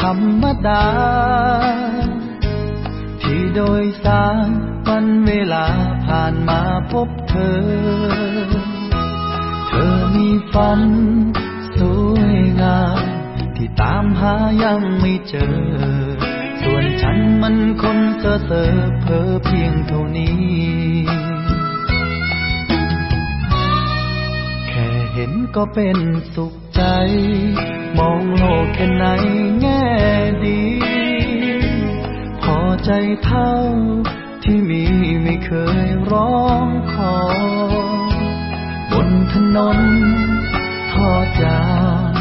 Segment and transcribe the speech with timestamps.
[0.00, 0.86] ธรรมดา
[3.22, 4.48] ที่โดยสาร
[4.88, 5.66] วันเวลา
[6.06, 6.60] ผ่านมา
[6.92, 7.60] พบเธอ
[9.68, 10.80] เธอมีฝัน
[11.76, 11.78] ส
[12.12, 13.04] วยงาม
[13.56, 15.56] ที่ตามหายังไม่เจอ
[16.62, 18.72] ส่วนฉันมันคนเซ่อเซ่อ
[19.02, 20.42] เพอเพียงเท่านี้
[24.68, 25.98] แค่เห็นก็เป็น
[26.34, 26.82] สุขใจ
[27.98, 29.04] มองโลกแค่ไหน
[29.60, 29.84] แง่
[30.44, 30.62] ดี
[32.42, 32.90] พอใจ
[33.24, 33.52] เท่า
[34.42, 34.84] ที่มี
[35.22, 35.50] ไม่เค
[35.84, 37.16] ยร้องขอ
[38.90, 39.80] บนถนน
[40.92, 41.64] ทอดยา
[42.10, 42.12] ว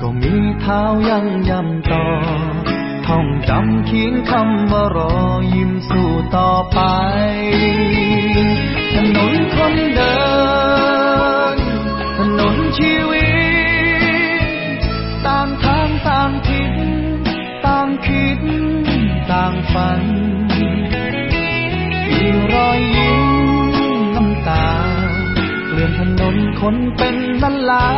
[0.00, 2.06] ก็มีเท้ายังย่ำต่อ
[3.06, 5.14] ท่องจำเขียนคำว่ารอ
[5.54, 6.80] ยิ้มสู้ต่อไป
[8.92, 10.16] ถนนคนเดิ
[11.54, 11.56] น
[12.16, 16.72] ถนนชีวิตางต่างทิศ
[17.64, 18.40] ต่างคิด
[19.30, 20.02] ต่างฝัน
[22.08, 23.28] มีรอยยิ้ม
[24.14, 24.66] น้ำตา
[25.66, 27.90] เกลื่อนถนนคนเป็นล้านล้า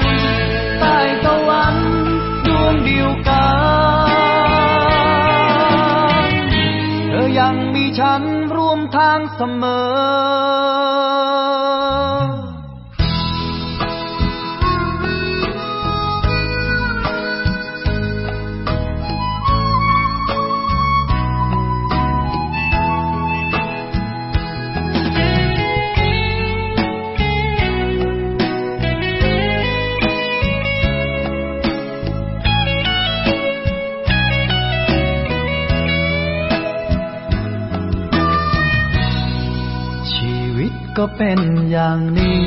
[0.00, 0.02] น
[0.80, 1.76] ใต้ตะวัน
[2.46, 3.46] ดวงเดียวกั
[6.28, 6.30] น
[7.08, 8.22] เธอยังมีฉัน
[8.54, 10.45] ร่วมทางเสมอ
[41.16, 41.40] เป็น
[41.70, 42.46] อย่างนี้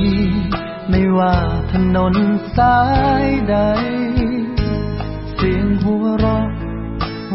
[0.90, 1.36] ไม่ว่า
[1.72, 2.16] ถนน
[2.58, 2.80] สา
[3.24, 3.56] ยใด
[5.36, 6.48] เสียงหัวเราะ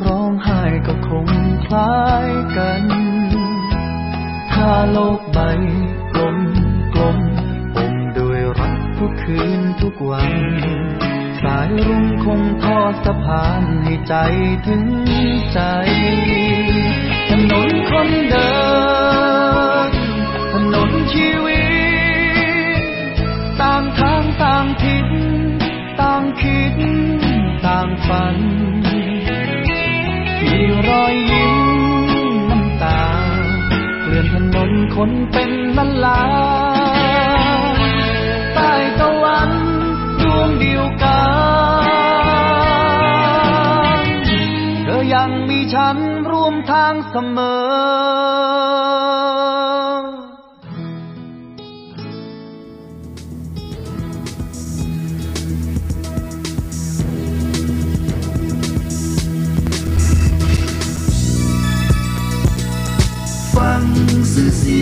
[0.04, 1.28] ร้องไห้ก็คง
[1.66, 2.82] คล้ายกัน
[4.52, 5.38] ถ้าโลกใบ
[6.12, 6.38] กลม
[6.94, 7.18] กลม
[7.74, 10.32] ปมด้วยรักทุกคืนทุกวัน
[11.42, 14.14] สายรุ้งคงทอดสะพานให้ใจ
[14.66, 14.84] ถึง
[15.52, 15.60] ใจ
[17.28, 18.50] ถนนคนเดิ
[19.32, 19.33] น
[21.14, 21.62] ชีวิ
[22.80, 22.82] ต
[23.60, 25.06] ต่างทางต่างทิศ
[26.00, 26.76] ต่างคิด
[27.66, 28.36] ต่างฝัน
[30.40, 31.58] ที่รอยยิ้ม
[32.50, 33.02] น้ำตา
[34.02, 36.22] เกลื่อนถนนคนเป็นล้านลา
[38.54, 39.50] ใต้ตะวัน
[40.20, 41.22] ดวงเดียวกั
[43.98, 44.04] น
[44.84, 45.96] เธอยังมีฉัน
[46.30, 48.63] ร่วมทางเสมอ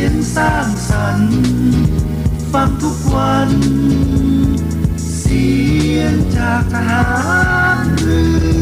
[0.04, 1.32] ยงสร้างสรรค์
[2.52, 3.50] ฟังทุกวัน
[5.18, 5.48] เสี
[5.96, 7.02] ยงจากทหา
[7.76, 8.22] รเรื
[8.60, 8.61] อ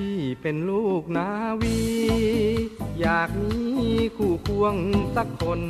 [0.00, 1.30] พี่เป็นลูกนา
[1.60, 1.78] วี
[3.00, 3.60] อยากมี
[4.16, 4.74] คู่ควง
[5.16, 5.60] สักคน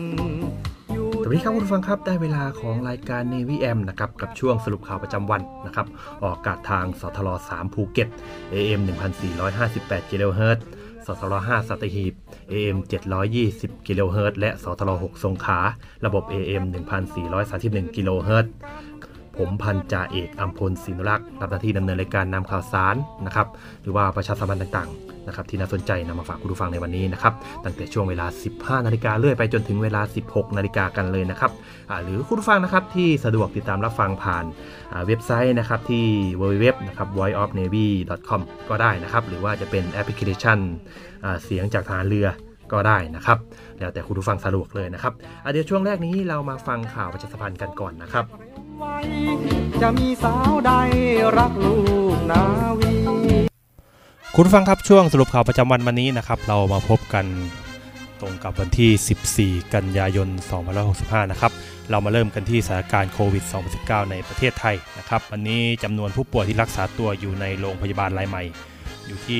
[1.22, 5.86] สวัสดีครับคุณผู้ฟังครับได้เวลาของรายการ Navy M นะครับกับช่วงสรุปข่าวประจำวันนะครับ
[6.22, 8.08] ออกอากาศทางสทร3ภูเก็ต
[8.54, 8.80] AM
[9.46, 10.64] 1458กิโลเฮิรตซ์
[11.06, 12.14] สทร5สัตหีบ
[12.52, 12.76] AM
[13.32, 15.58] 720กิโลเฮิรตซ์และสทร6สงขลา
[16.06, 16.64] ระบบ AM
[17.30, 18.52] 1431กิโลเฮิรตซ์
[19.40, 22.96] ผมพันจ่าเอกอัมพลศินรักษ์รับหน้าที่ดำเนินรายการนำข่าวสาร
[23.26, 23.46] นะครับ
[23.82, 27.32] หรือว่าประชาสัมพันธ์ต่างๆนะครับที่น่าสนใจนำมาฝากคุณผู้ฟังในวันนี้นะครับ
[27.64, 31.52] ตั้งแต่ช่วงเวลา 15 นาฬิกาเรื่อยไปจนถึงเวลา 16 นาฬิกากันเลยนะครับ
[32.04, 34.44] หรือคุณผู้ฟังนะครับที่สะดวกติดตามรับฟังผ่าน
[35.06, 36.04] เว็บไซต์นะครับที่
[36.40, 40.58] www นะครับ voiceofnavy.com ก็ได้นะครับหรือว่าจะเป็นแอปพลิเคชัน
[41.44, 42.28] เสียงจากทหารเรือ
[42.72, 43.38] ก็ได้นะครับ
[43.78, 45.12] แล้วแต่คุณผู้ฟังสะดวกเลยนะครับ
[45.52, 48.24] เดี๋ยวช่วงแรกนี้เรามาฟังข่าวประชาสัมพันธ์กันก่อนนะครับ
[48.80, 48.98] ไว้
[49.82, 50.72] จะมีสาวใด
[51.38, 51.76] รักลู
[52.14, 52.42] กนา
[52.80, 52.94] วี
[54.36, 57.26] คุณฟังครับช่วงสรุปข่าวประจำวันวันนี้นะครับ เรามาพบกัน
[58.20, 60.28] ตรงกับวันที่ 14 กันยายน
[60.80, 61.52] 2565 นะครับ
[61.90, 63.44] เรามาเริ่มกันที่สถานการณ์โควิด
[63.76, 68.42] 2019 ในประเทศไทยนะครับ วันนี้จำนวนผู้ป่วยที่รักษาตัวอยู่ในโรงพยาบาลรายใหม่
[69.06, 69.38] อยู่ที่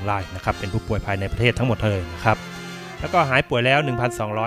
[0.00, 2.36] 1,321 รายนะครับ เป็นผู้ป่วยภายในประเทศทั้งหมดเลยนะครับ
[3.00, 3.78] แล้วก็หายป่วยแล้ว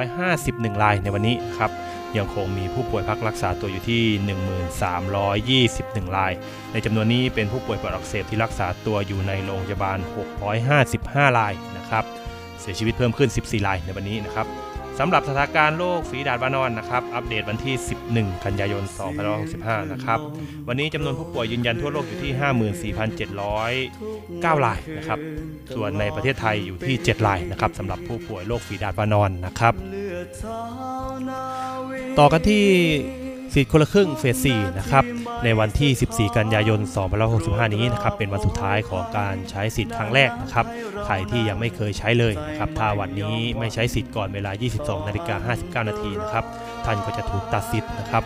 [0.07, 1.71] 1,251 รายในวันนี้นะครับ
[2.18, 4.04] ยังคงมีผู้ป่วยพักรักษาตัวอยู่ที่
[5.66, 6.34] 1321 ราย
[6.72, 10.00] ในจำนวนนี้เป็นผู้ป่วยปอดอักเสบที่รักษาตัวอยู่ในโรงพยาบาล
[10.68, 12.04] 655 รายนะครับ
[12.60, 14.48] เสียชีวิตเพิ่มขึ้น 14 รายในวันนี้นะครับ
[14.99, 17.75] สำหรับสถานการณ์โรคฝีดาษวานอนนะครับ อัปเดตวันที่
[18.09, 18.83] 11 กันยายน
[19.38, 20.19] 2565 นะครับ
[20.67, 25.19] วันนี้จำนวนผู้ป่วยยืนยันทั่วโลกอยู่ที่ 54,709รายนะครับ
[25.75, 29.73] ส่วนในประเทศไทยอยู่ที่ 7 รายนะครับสำหรับผู้ป่วยโรคฝีดาษวานอนนะครับ
[32.19, 32.65] ต่อกันที่
[33.53, 35.03] สิทธิ์คนละครึ่งเฟส4นะครับ
[35.44, 36.79] ในวันที่ 14 กันยายน
[37.27, 40.65] 2565 นี้นะครับเป็นวันสุดท้ายของการใช้สิทธิ์ครั้งแรกนะครับ
[41.05, 46.45] ใครที่ยังไม่เคยใช้เลยนะครับถ้าวันนี้ไม่ใช้สิทธิ์ก่อนเวลา 22นาฬิกา59 นาทีนะครับ
[46.85, 48.23] ท่านก็จะถูกตัดสิทธิ์นะครับ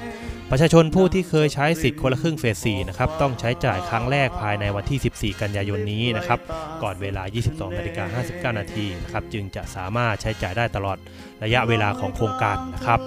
[0.53, 6.39] ประชาชนผู้ที่เคยใช้สิทธิ์คนละครึ่งเฟส4นะครับต้องใช้จ่ายครั้งแรกภายในวันที่ 14 กันยายนนี้นะครับ
[6.83, 10.98] ก่อนเวลา 22นาฬิกา59 นาทีนะครับจึงจะสามารถใช้จ่ายได้ตลอด
[11.44, 13.00] ระยะเวลาของโครงการนะครับ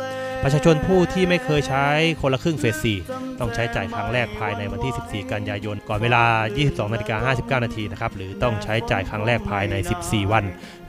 [0.42, 1.86] ประชาชนผู้ที่ไม่เคยใช้
[2.20, 6.24] คนละครึ่งเฟส4ต้องใช้จ่ายครั้งแรกภายในวันที่ 14 กันยายน ก่อนเวลา
[6.58, 9.74] 22นาฬิกา59 นาทีนะครับหรือต้องใช้จ่ายครั้งแรกภายใน
[10.04, 10.44] 14 วัน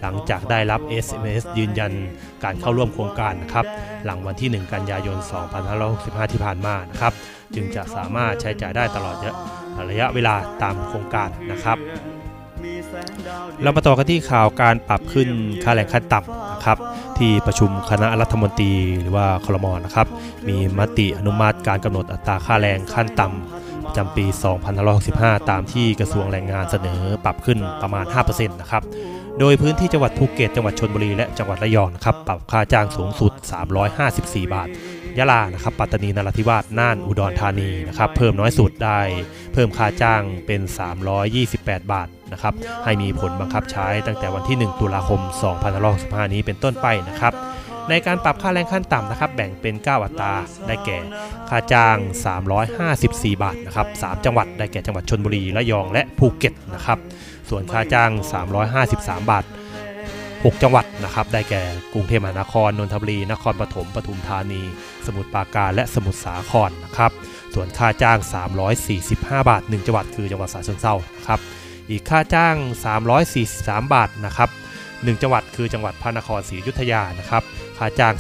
[0.06, 1.92] หลังจากได้รับ SMS ยืนยัน
[2.44, 3.66] การเข้าร่วมโครงการนะครับ
[4.06, 5.18] หลังวันที่ 1 กันยายน
[5.76, 7.14] 2565 ที่ผ่านมานะครับ
[7.56, 9.16] จึงจะสามารถใช้จ่ายได้ตลอด
[9.90, 11.78] ระยะเวลาตามโครงการนะครับ
[13.64, 15.30] เรามาต่อกันที่ข่าวการปรับขึ้น
[15.64, 16.78] ค่าแรงขั้นต่ำนะครับ
[17.18, 20.08] ที่ประชุมคณะรัฐมนตรีหรือว่าคลมนะครับ
[20.48, 24.26] มีมติอนุมัติการกำหนดอัตราค่าแรงขั้นต่ำประจำปี
[24.88, 28.84] 2565 ตามที่กระทรวงแรงงานเสนอปรับขึ้นประมาณ 5%นะครับ
[29.40, 33.32] โดยพื้นที่จังหวัดภูเก็ตจังหวัดชนบุรีและจังหวัดระยองนะครับปรับค่าจ้างสูงสุด
[33.94, 34.70] 354 บาท
[35.18, 39.00] ยะลานะครับปัตตานีนราธิวาสน่านอุดรธานีนะครับเพิ่มน้อยสุดได้
[39.54, 40.62] เพิ่มค่าจ้างเป็น
[41.26, 45.22] 328 บาทนะครับให้มีผลบังคับใช้ตั้งแต่วันที่ 1 ตุลาคม
[45.78, 47.34] 2565นี้เป็นต้นไปนะครับ
[47.90, 50.34] ในการปรับค่าแรงขั้นต่ำนะครับแบ่งเป็น 9 อัตรา
[50.68, 50.98] ได้แก่
[51.50, 51.98] ค่าจ้าง
[52.70, 57.00] 354 บาทนะครับ3จังหวัดได้แก่จังหวัดชนบุรีระยองและภูเก็ตนะครับ
[57.50, 58.12] ส่วนค่าจ้าง
[58.66, 59.46] 353 บาท
[60.04, 61.62] 6 จังหวัดนะครับได้แก่
[61.94, 64.62] กรุงเทพมหานครนนทบุรี นครปฐมปทุมธานี
[65.06, 67.12] สมุทรปราการและสมุทรสาครนะครับ
[67.54, 68.18] ส่วนค่าจ้าง
[68.84, 70.94] 345 บาท 1 จังหวัดคือจังหวัดสระเชิงเทรา
[71.28, 71.40] ครับ
[71.90, 72.56] อีกค่าจ้าง
[73.26, 74.50] 343 บาทนะครับ
[74.86, 77.44] 1จังหวัดคือจังหวัดพระนครศรีอยุธยานะครับ
[77.78, 78.14] ค่าจ้าง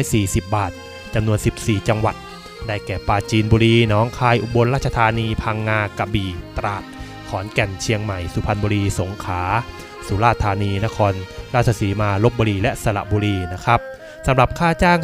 [0.00, 0.72] 340 บาท
[1.14, 2.16] จำนวน 14 จังหวัด
[2.66, 6.82] ได้แก่ปราจีนบุรี หนองคาย อุบลราชธานี พังงา กระบี่ ตราด
[7.28, 9.42] ขอนแก่นเชียงใหม่สุพรรณบุรีสงขลา
[10.06, 11.12] สุราษฎร์ธานีนคร
[11.54, 13.80] ราชสีมาลบบุรีและสระบุรีนะครับ
[14.26, 14.98] สำหรับค่าจ้าง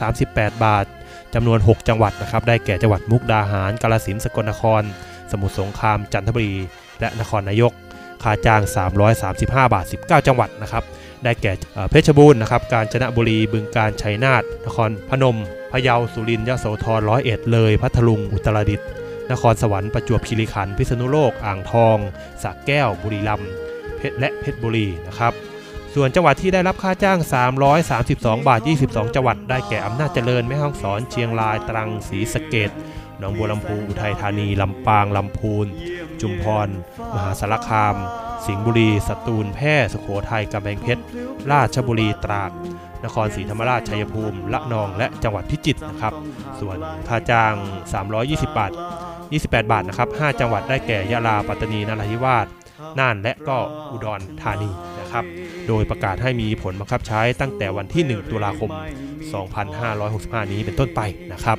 [0.00, 0.86] 338 บาท
[1.34, 4.82] จำนวน 6 จังหวัดนะครับได้แก่จังหวัดมุกดาหารกาฬสินธุ์สกลนคร
[5.30, 6.54] สมุทรสงครามจันทบุรี
[7.00, 7.72] และนครนายก
[8.22, 8.62] ค่าจ้าง
[9.12, 10.84] 335 บาท 19 จังหวัดนะครับ
[11.24, 11.52] ได้แก่
[11.90, 15.36] เพชรบูรณ์นะครับกาญจนบุรีบึงกาฬชัยนาทนครพนม
[15.72, 18.88] พะเยาสุรินทร์ยโสธรร้อยเอ็ดเลยพัทลุงอุตรดิตถ์
[19.32, 21.98] นครสวรรค์ประจวบคีรีขันธ์พิษณุโลก อ่างทอง
[22.42, 23.50] สระแก้ว บุรีรัมย์
[23.96, 25.32] เพชรและเพชรบุรีนะครับ
[25.94, 27.18] ส่วนจังหวัดที่ได้รับค่าจ้าง
[27.82, 32.70] 332 บาท 22 จังหวัดได้แก่อำนาจเจริญแม่ฮ่องสอนเชียงรายตรังศรีสะเกด
[33.18, 35.66] หนองบัวลำพูอุทัยธานีลำปางลำพูน
[36.20, 36.68] จุมพร
[37.14, 37.96] มหาสารคาม
[38.46, 41.02] สิงห์บุรี สตูล แพร่สุโขทัยกำแพงเพชร
[41.52, 42.50] ราชบุรีตราด
[43.04, 46.14] นครศรีธรรมราชชัยภูมิละนองและจังหวัดพิจิตรนะครับ
[46.60, 46.76] ส่วน
[47.08, 47.54] ค่าจ้าง
[48.06, 48.72] 320 บาท
[49.34, 52.46] 28 บาทนะครับ 5 จังหวัดได้แก่ยะลา ปัตตานี นราธิวาส
[52.98, 53.58] น่านและก็
[53.90, 55.24] อุดรธานีนะครับ
[55.68, 58.70] โดยประกาศให้มีผลบังคับใช้ตั้งแต่วันที่ 1 ตุลาคม
[59.56, 61.00] 2565 นี้เป็นต้นไป
[61.32, 61.58] นะครับ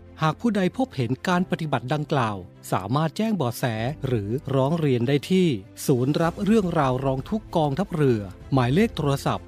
[0.25, 2.37] หากผู้ใดพบเห็นการปฏิบัติดังกล่าว
[2.71, 3.63] สามารถแจ้งเบาะแส
[4.07, 5.47] หรือร้องเรียนได้ที่
[5.87, 8.21] ศูนย์รับเรื่องราวร้องทุกกองทัพเรือ
[8.53, 9.47] หมายเลขโทรศัพท์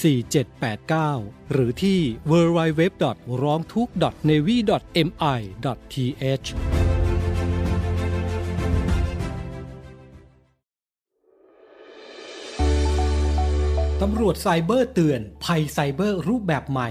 [0.00, 2.82] 02475 4789 หรือที่ www.
[3.42, 3.88] ร้องทุก
[4.28, 6.48] ข์.navy.mi.th
[14.00, 16.90] ตำรวจไซเบอร์เตือนภัยไซเบอร์รูปแบบใหม่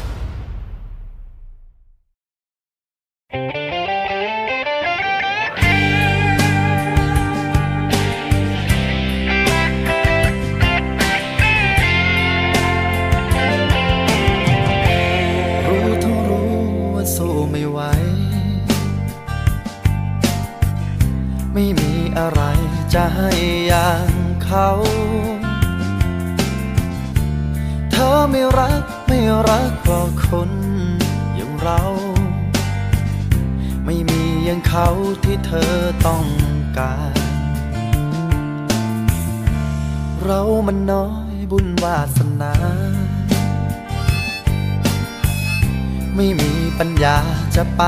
[47.55, 47.81] จะไป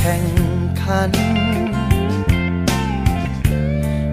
[0.00, 0.26] แข่ง
[0.82, 1.12] ขัน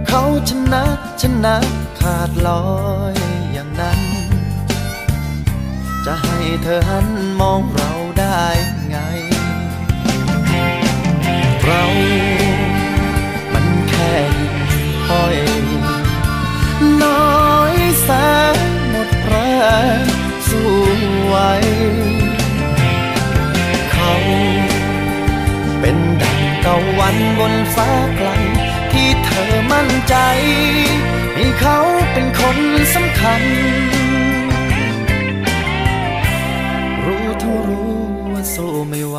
[0.07, 0.83] เขาชนะ
[1.21, 1.55] ชนะ
[1.99, 2.65] ขาดลอ
[3.13, 3.15] ย
[3.53, 4.01] อย่างนั้น
[6.05, 7.07] จะให้เธอหัน
[7.39, 8.43] มองเราได้
[8.89, 8.97] ไง
[11.63, 11.83] เรา
[13.53, 14.15] มันแค่
[15.07, 15.37] ค่อย
[17.03, 18.09] น้อยแส
[18.55, 18.57] น
[18.89, 19.35] หมดแร
[20.01, 20.03] ง
[20.47, 20.71] สู้
[21.27, 21.35] ไว
[23.91, 24.13] เขา
[26.65, 28.29] ตะวันบนฟ้าไกล
[28.91, 30.15] ที่เธอมั่นใจ
[31.35, 31.77] ให้เขา
[32.11, 32.57] เป็นคน
[32.93, 33.41] สำคัญ
[37.05, 37.95] รู้ทั้งรู้
[38.31, 39.17] ว่าสู้ไม่ไหว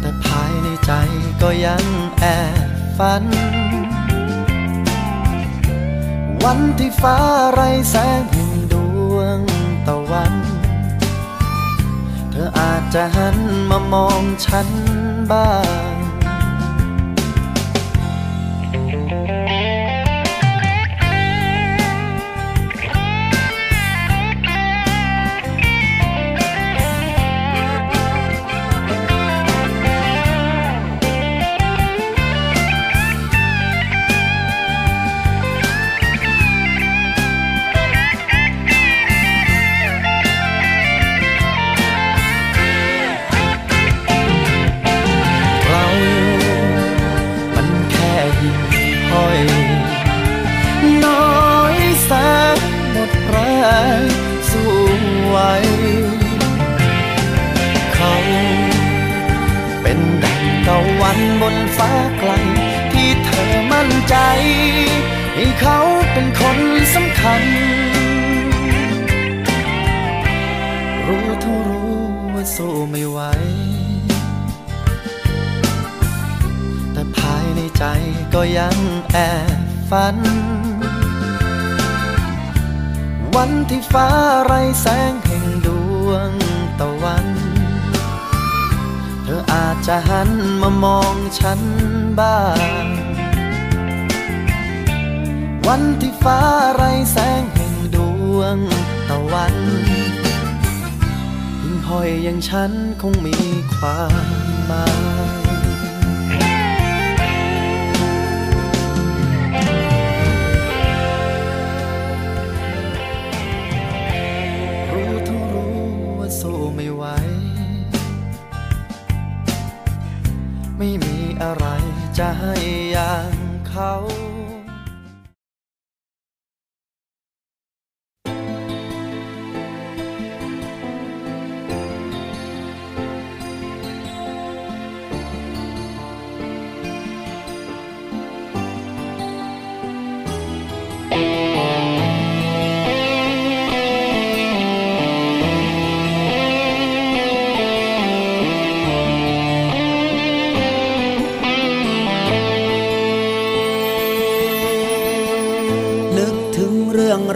[0.00, 0.92] แต่ภายในใจ
[1.42, 1.84] ก็ยัง
[2.18, 2.24] แอ
[2.66, 3.24] บฝัน
[6.44, 7.18] วันที่ฟ้า
[7.52, 7.60] ไร
[7.90, 8.74] แสงแห่งด
[9.14, 9.38] วง
[9.88, 10.43] ตะวัน
[12.80, 13.36] จจะหัน
[13.70, 14.68] มามองฉัน
[15.30, 15.50] บ้า
[15.92, 15.93] ง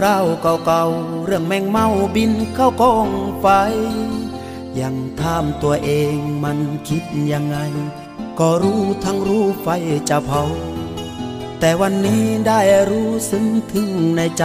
[0.09, 0.29] รื่าว
[0.67, 3.09] เก่าๆ เรื่องแมงเมาบินเข้ากอง
[3.41, 3.47] ไฟ
[4.81, 7.59] ยังถามตัวเองมันคิดยังไง
[8.39, 9.69] ก็รู้ทั้งรู้ไฟ
[10.09, 10.43] จะเผา
[11.61, 14.45] แต่วันนี้ได้รู้ซึ้งถึงในใจ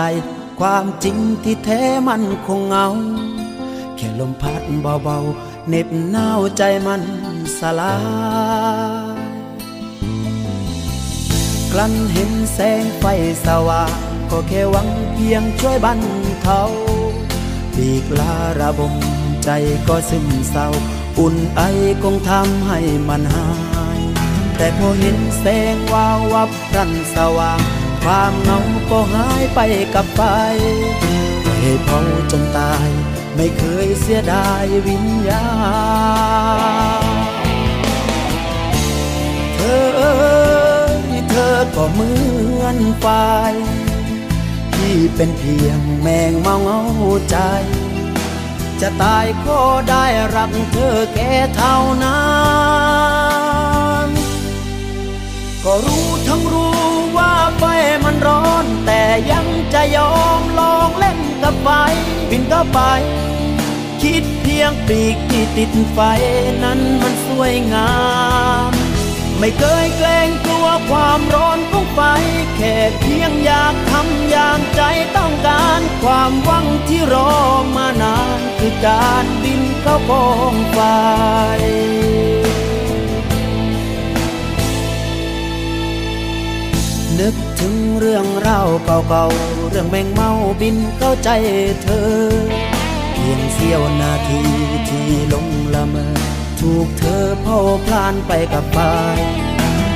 [0.59, 2.87] ความจริงที่แท้มันคงเงา
[3.95, 4.63] แค่ลมพัด
[5.03, 7.03] เบาๆเน็บหนาวใจมัน
[7.59, 7.95] สลา
[9.13, 9.17] ย
[11.71, 13.03] กลั้นเห็นแสงไฟ
[13.45, 14.02] สว่าง
[14.35, 15.99] ก็แค่หวังเพียงช่วยบรร
[16.41, 16.61] เทา
[17.75, 18.93] ปีกลาระบม
[19.43, 19.49] ใจ
[19.87, 20.67] ก็ซึมเศร้า
[21.19, 21.61] อุ่นไอ
[22.03, 23.51] คงทำให้มันหา
[23.99, 24.01] ย
[24.57, 27.59] แต่พอเห็นแสงวาววับรันสว่าง
[28.03, 29.59] ความเหงาก็หายไป
[29.95, 30.21] กับไฟ
[31.59, 31.99] ให้เผา
[32.31, 32.89] จนตาย
[33.35, 35.45] ไม่เคยเสียดายวิญญา
[37.03, 37.05] ณ
[39.55, 39.83] เธอ
[41.29, 42.11] เธอก็เหมื
[42.61, 43.07] อนไฟ
[45.15, 46.81] เป็นเพียงแมงเมาเงา
[47.29, 47.37] ใจ
[48.81, 52.23] จะตายก็ได้รักเธอแค่เท่านั้
[54.05, 54.07] น
[55.63, 56.81] ก็รู้ทั้งรู้
[57.17, 57.63] ว่าไฟ
[58.03, 59.01] มันร้อน แต่
[59.31, 61.69] ยังจะยอมลองเล่นกับไฟ
[62.29, 62.79] บินเข้าไป
[64.01, 65.99] คิดเพียงปีกที่ติดไฟ
[66.63, 67.91] นั้นมันสวยงา
[68.71, 68.72] ม
[69.43, 71.99] ไม่เคยเกรงกลัวความร้อนของไฟ
[72.55, 74.81] แค่เพียงอยากทำอย่างใจ
[75.15, 77.33] ต้องการ ความหวังที่รอ
[77.75, 80.79] มานาน คือการบินเข้ากองไฟ
[87.19, 91.29] นึกถึงเรื่องราวเก่าๆ เรื่องแมงเมาบินเข้าใจ
[91.83, 92.11] เธอ
[93.11, 94.41] เพียงเสี้ยวนาที
[94.89, 98.79] ที่ลงละเมอ ถูกเธอเผาพลานไปกับไป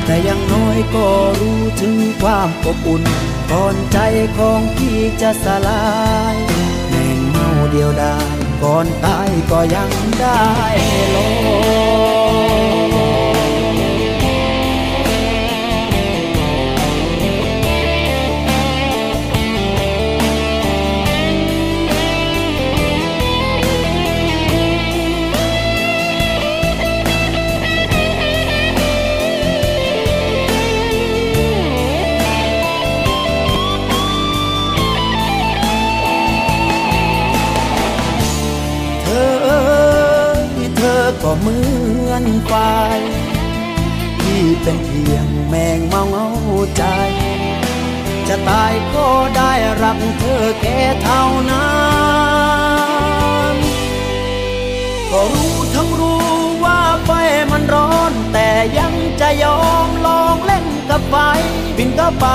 [0.05, 1.07] แต่ยังน้อยก็
[1.39, 3.03] รู้ถึงความอบอุ่น
[3.51, 3.97] ก่อนใจ
[4.37, 5.85] ของพี่จะสลา
[6.33, 6.35] ย
[6.89, 10.43] แมงเมาเดียวดายก่อนตายก็ยังได้
[11.15, 11.17] ล
[12.75, 12.76] ง
[41.39, 41.59] เหมื
[42.09, 42.53] อนไฟ
[44.21, 46.27] ที่เป็นเพียงแมงเมาเงา
[46.77, 46.83] ใจ
[48.27, 51.71] จะตายก็ได้รักเธอแค่เท่านั้
[53.53, 53.55] น
[55.11, 56.27] ก็รู้ทั้งรู้
[56.63, 57.11] ว่าไฟ
[57.51, 61.15] มันร้อน แต่ยังจะยอมลองเล่นกับไฟ
[61.77, 62.27] บินก็ไป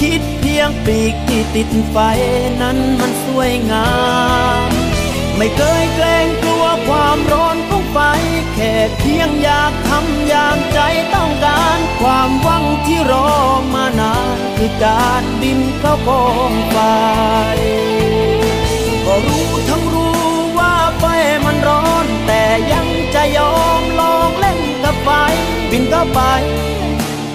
[0.00, 1.96] คิดเพียงปีกที่ติดไฟ
[2.62, 3.90] นั้นมันสวยงา
[4.68, 4.70] ม
[5.36, 7.56] ไม่เคยเกรงกลัวความร้อน
[7.92, 7.98] ไฟ
[8.54, 10.78] แค่เพียงอยากทำอย่างใจ
[11.14, 13.30] ต้องการ ความหวังที่รอ
[13.74, 16.78] มานานคือการบินเข้ากองไฟ
[19.04, 20.20] ก็รู้ทั้งรู้
[20.58, 21.04] ว่าไฟ
[21.44, 25.10] มันร้อน แต่ยังจะยอมลองเล่นกับไฟ
[25.70, 26.20] บินเข้าไป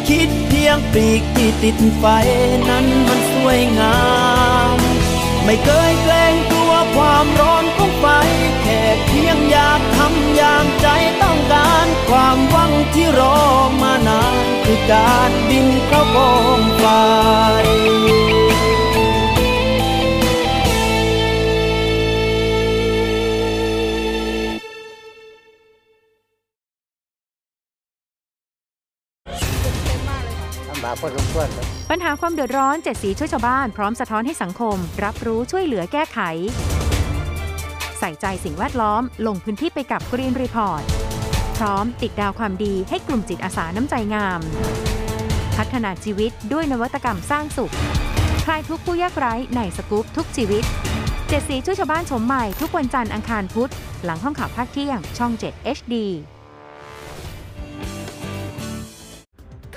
[0.07, 2.05] คิดเพียงปีกที่ติดไฟ
[2.69, 3.99] นั้นมันสวยงา
[4.75, 4.77] ม
[5.45, 8.05] ไม่เคยเกรงกลัวความร้อนของไฟ
[8.61, 10.87] แค่เพียงอยากางใจ
[11.21, 13.37] ต้องการความหวังที่รอ
[13.81, 16.85] มานานคือการบินเข้ากองไฟ
[31.01, 36.19] พอสมควรครับปัญหาความเดือดร้อนเจ็ดสีช่วยชาวบ้านพร้อมสะท้อนให้สังคม รับรู้ช่วยเหลือแก้ไข
[38.05, 40.83] ใส่ใจสิ่งแวดล้อม ลงพื้นที่ไปกับ Green Report
[41.57, 44.39] พร้อมติดดาวความดีให้กลุ่มจิตอาสาน้ำใจงาม
[45.57, 47.73] พัฒนาชีวิตด้วยนวัตกรรมสร้างสุข
[48.45, 50.63] คลายทุกข์ผู้ยากไร้ในสกู๊ปทุกชีวิต
[51.27, 53.71] เจ็ดสีช่วยชาวบ้านชมใหม่ทุกวันจันทร์อังคารพุธ
[54.03, 55.95] หลังห้องข่าวภาคเที่ยง ช่อง 7 HD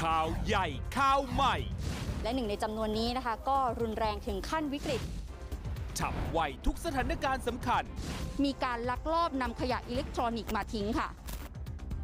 [0.01, 1.57] ข่าวใหญ่ข่าวใหม่
[2.23, 5.01] และหนึ่งในจำนวนนี้นะคะ ก็รุนแรงถึงขั้นวิกฤต
[5.99, 7.83] ฉับไวทุกสถานการณ์สำคัญ
[8.45, 11.09] มีการลักลอบนำขยะอิเล็กทรอนิกส์มาทิ้งค่ะ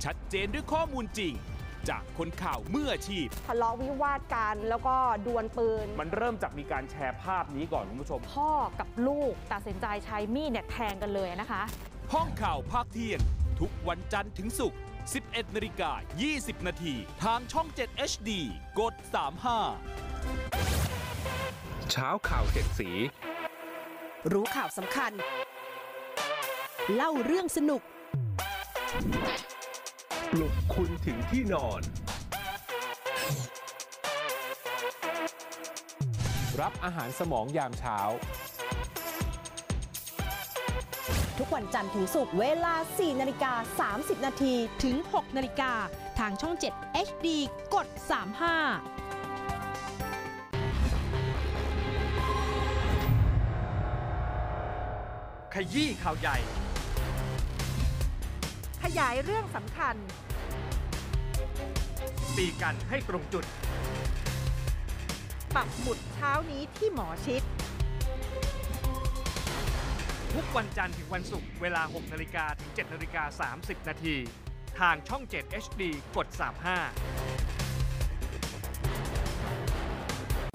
[0.05, 1.35] ชัดเจนด้วยข้อมูลจริง
[1.88, 8.50] จากคนข่าวมืออาชีพ ทะเลาะวิวาทกันแล้วก็ดวลปืน มันเริ่มจากมีการแชร์ภาพนี้ก่อนคุณผู้ชม พ่อ
[8.81, 11.62] กับลูกตัดสินใจใช้มีดเนี่ยแทงกันเลยนะคะ
[12.12, 13.20] ห้องข่าวภาคเที่ยง
[13.61, 14.78] ทุกวันจันทร์ถึงศุกร์
[15.16, 15.90] 11นาฬิกา
[16.31, 18.31] 20 นาทีทางช่อง 7 HD
[18.81, 18.94] กด
[20.02, 22.90] 35 เช้าข่าวเจ็ดสี
[24.30, 25.12] รู้ข่าวสำคัญ
[26.94, 27.82] เล่าเรื่องสนุก
[30.32, 31.82] ปลุกคุณถึงที่นอน
[36.61, 37.98] รับอาหารสมองยามเช้า
[41.38, 44.54] ทุกวันจันทร์ถึงศุกร์เวลา 4 นาฬิกา 30 นาที
[44.85, 45.72] ถึง 6 นาฬิกา
[46.18, 47.26] ทางช่อง 7 HD
[47.74, 47.87] กด
[48.50, 49.01] 35
[55.54, 56.36] ขยี้ข่าวใหญ่
[58.82, 59.96] ขยายเรื่องสำคัญ
[62.36, 63.44] ตีกันให้ตรงจุด
[65.56, 67.42] ปักหมุดเช้านี้ที่หมอชิด
[70.34, 74.16] ทุกวันจันทร์ถึงวันศุกร์เวลา 6นาฬิกาถึง7นาฬิกา 30 นาที
[74.78, 75.82] ทางช่อง 7 HD
[76.16, 77.62] กด 35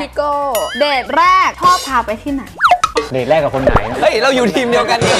[0.00, 0.32] พี่โก้
[0.78, 2.42] เดทแรกชอบพาไปที่ไหน
[3.12, 5.16] เดทแรกกับคนไหน เฮ้ย เราอยู่ทีมเดียวกันเนี่ย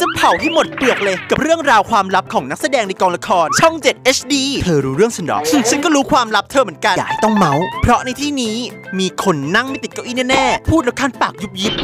[0.00, 5.38] จะเผาให้หมดเปลือกเลยกับเรื่องราวความลับของนักแสดงในกองละคร ช่อง 7 HD เธอรู้เรื่องฉันหรอ
[5.70, 8.56] ฉันก็รู้ความลับเธอเหมือนกัน อย่าให้ต้องเมาส์ เพราะในที่นี้
[8.98, 11.74] มีคนนั่งไม่ติดเก้าอี้แน่ๆ พูดแล้วคันปากยุบยิบ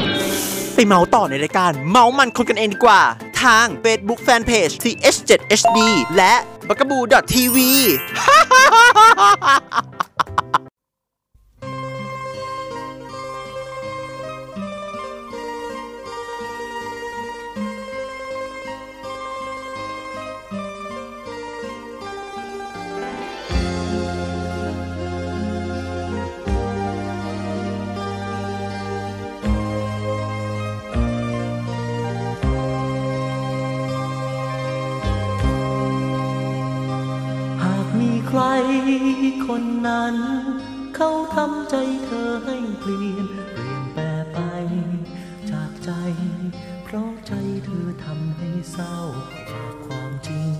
[0.75, 3.01] ไปเมาส์ต่อในรายการ เมาส์มันคนกันเองดีกว่า
[3.43, 5.79] ทาง Facebook Fanpage TH7HD
[6.17, 6.35] และ
[6.69, 7.57] b a g a b o o TV
[39.47, 40.17] คนนั้น
[40.97, 44.39] เขาทำใจเธอให้เปลี่ยน เปลี่ยนแปลไป
[45.51, 45.91] จากใจ
[46.85, 47.33] เพราะใจ
[47.65, 48.97] เธอทำให้เศร้า
[49.51, 50.57] ฝากความจริง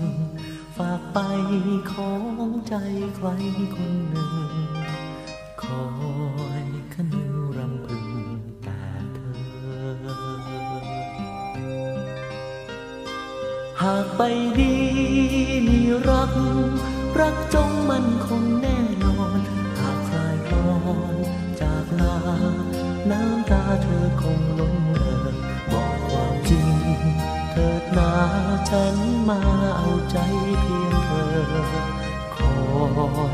[0.77, 1.19] ฝากไป
[1.93, 2.13] ขอ
[2.47, 2.75] งใจ
[3.15, 3.27] ใคร
[3.75, 4.53] คนหนึ่ง
[5.63, 5.85] คอ
[6.63, 8.09] ยขนึงรำพึง
[8.63, 8.83] แต่
[9.15, 9.37] เธอ
[13.81, 14.21] หากไป
[14.59, 14.73] ดี
[15.67, 16.33] มีรัก
[17.19, 19.39] รักจงมันคงแน่นอน
[19.79, 20.75] หากคลายคลอ
[21.13, 21.15] น
[21.61, 22.17] จากลา
[23.09, 25.27] น้ำตาเธอคงลงเอ่อ
[25.71, 26.69] บอกความจริง
[27.51, 28.11] เถิดนา
[28.69, 28.95] ฉัน
[29.29, 29.41] มา
[29.77, 30.17] เอาใจ
[30.61, 31.33] เพียงเธอ
[32.35, 32.51] คอ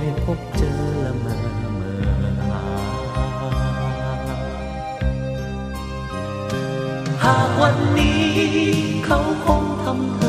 [0.04, 1.39] ยพบเจอละเมอ
[1.76, 2.12] เมื่อ
[2.50, 2.63] หา
[7.24, 8.22] หากวันนี้
[9.06, 10.22] เขาคงทำเธ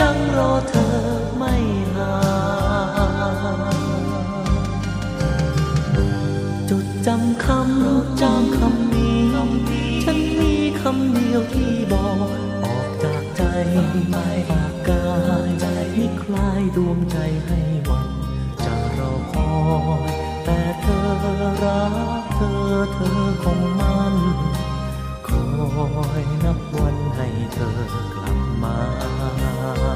[0.00, 0.88] ยังรอเธอ
[1.36, 1.54] ไม่
[1.94, 2.14] ห่า
[3.76, 3.80] ง
[6.70, 9.18] จดจำคำจำคำนี้
[10.04, 12.30] ฉันมีคำเดียวที่บอก
[12.64, 13.42] ออกจากใจ
[14.48, 15.14] ฝากกา
[15.46, 15.50] ย
[15.94, 18.08] ให้คลายดวงใจให้หวัน
[18.64, 19.50] จะรอคอ
[20.08, 20.12] ย
[20.44, 21.02] แต่เธอ
[21.64, 21.84] รั
[22.20, 24.14] กเธอเธอคงมัน
[25.28, 25.44] คอ
[26.22, 27.72] ยนับวันให้เธอ
[28.14, 28.45] กลับ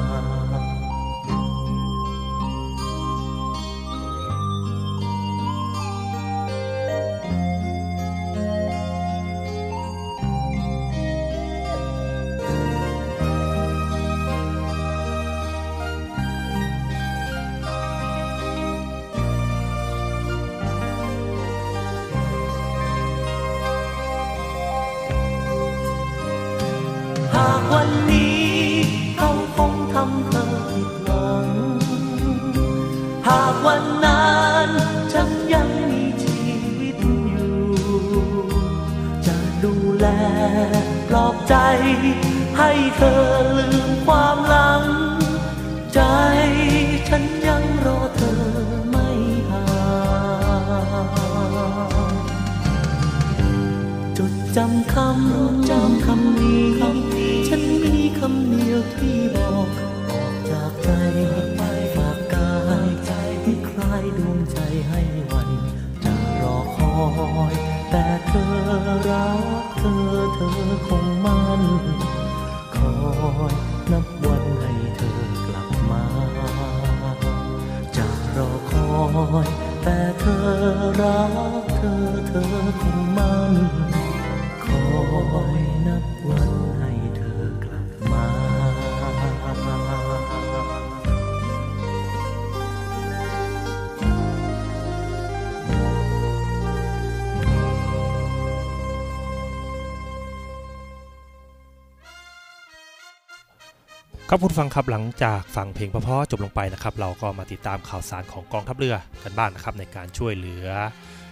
[104.33, 110.67] ครับคุณฟังครับหลังจากฟังเพลงเพราะๆจบลงไปนะครับ เราก็มาติดตามข่าวสารของกองทัพเรือกันบ้างนะครับในการช่วยเหลือ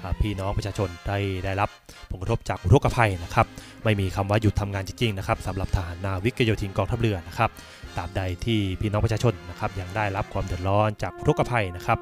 [0.03, 1.69] อพี่น้องประชาชนได้ได้รับ
[2.09, 3.47] ผลกระทบจากอุทกภัยนะครับ
[3.83, 7.49] ไม่มีคำว่าหยุดทำงานจริงๆนะครับสำหรับทหารนาวิกโยธินกองทัพเรือนะครับ
[7.97, 11.99] ตราบใดที่พี่น้องประชาชนนะครับยังได้รับความเดือดร้อนจากอุทกภัยนะครับ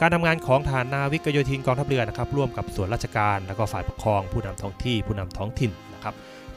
[0.00, 5.72] การทำงานของทหารนาวิกโยธินกองทัพเรือนะครับร่วมกับส่วนราชการแล้วก็ฝ่ายปกครอง ผู้นำท้องที่ผู้นำท้องถิ่น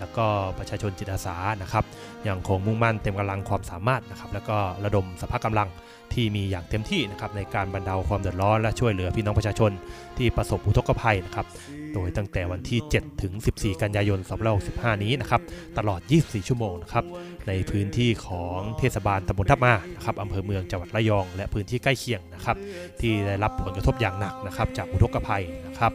[0.01, 0.25] แล้วก็
[0.57, 1.83] ประชาชนจิตอาสานะครับ
[2.27, 5.69] ยังคงมุ่งมั่นเต็มกำลังความสามารถนะครับแล้วก็ระดมสภาพกำลัง
[6.13, 9.71] ที่มีอย่างเต็มที่นะครับในการบรรเทาความเดือดร้อนและช่วยเหลือพี่น้องประชาชน
[10.17, 11.45] ที่ประสบอุทกภัยนะครับ
[11.93, 14.19] โดยตั้งแต่วันที่ 7 ถึง 14 กันยายน
[14.61, 15.41] 2565 นี้นะครับ
[15.77, 17.05] ตลอด 24 ชั่วโมงนะครับ
[17.47, 22.57] ในพื้นที่ของเทศบาลตำบลทับมานะครับอำเภอเมืองจังหวัดระยอง และพื้นที่ใกล้เคียงนะครับ
[22.99, 25.93] ที่ได้รับผลกระทบอย่างหนักนะครับจากอุทกภัยนะครับ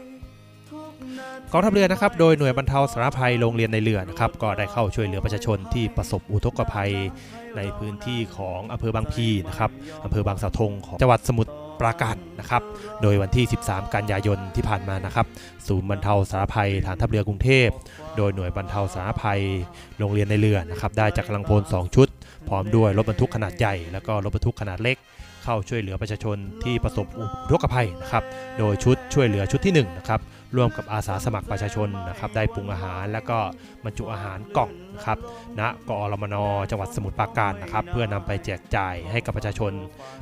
[1.52, 6.92] กองทัพเรือนะครับโดยหน่วยบรรเทาสาธารณภัยโรงเรียนในเรือนะครับก็ได้เข้าช่วยเหลือประชาชนที่ประสบอุทกภัย
[7.56, 9.70] ในพื้นที่ของอำเภอบางพีนะครับ
[10.04, 12.62] อำเภอบางสะทงของจังหวัดสมุทรปราการนะครับ
[13.02, 15.26] โดยวันที่ 13 กันยายนที่ผ่านมานะครับ
[15.66, 17.68] ศูนย์บรรเทาสาธารณภัยฐานทัพเรือกรุงเทพ
[18.16, 19.40] โดยหน่วยบรรเทาสาธารณภัย
[19.98, 22.08] โรงเรียนในเรือนะครับ ได้จากกำลังพล 2 ชุด
[22.48, 24.96] พร้อมด้วยรถบรรทุกขนาดใหญ่ แล้วก็รถบรรทุกขนาดเล็ก
[25.44, 28.24] เข้าช่วยเหลือประชาชนที่ประสบอุทกภัยนะครับ
[28.58, 30.20] โดยชุดช่วยเหลือชุดที่1นะครับ
[30.56, 33.38] ร่วมกับอาสาสมัครประชาชนนะครับได้ปรุงอาหาร แล้วก็
[33.84, 35.18] บรรจุอาหารกล่องนะครับ
[35.60, 36.36] ณกอรมน
[36.70, 39.72] จังหวัดสมุทรปราการนะครับ เพื่อนำไปแจกจ่ายให้กับประชาชน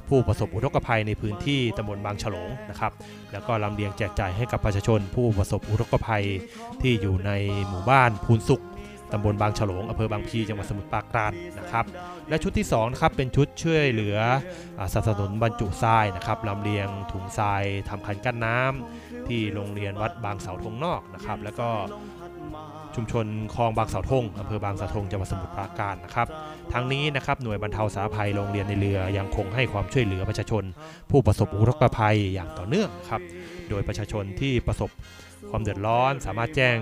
[0.08, 2.92] ผู้ประสบอุทกภัยในพื้นที่ตำบลบางฉลงนะครับ
[3.32, 6.24] แล้วก็ลำเลียงแจกจ่ายให้กับประชาชน ผู้ประสบอุทกภัย
[6.82, 7.30] ที่อยู่ใน
[7.68, 8.64] หมู่บ้านพูนสุข
[9.12, 11.84] ตำบลบางฉลงอำเภอบางพีจังหวัดสมุทรปราการนะครับ
[12.28, 14.18] และชุดที่2นะครับเป็นชุดช่วยเหลือ
[14.78, 21.68] อสนับสนุนบรรจุทรายนะครับลำเลียงถุงทรายทำคันกั้นน้ำ ที่โรงเรียนวัดบางเสาธงนอกนะครับ แล้วก็
[22.94, 26.28] ชุมชนคลองบางเสาธงอำเภอบางเสาธงจังหวัดสมุทรปราการนะครับ
[26.72, 30.64] ทั้งนี้นะครับหน่วยบรรเทาสาธารณภัยโรงเรียนในเรือยังคงให้ความช่วยเหลือประชาชน
[31.10, 33.20] ผู้ประสบอุทกภัยอย่างต่อเนื่องครับ
[33.70, 34.90] โดยประชาชนที่ประสบ
[35.50, 36.78] ความเดือดร้อนสามารถแจ้ง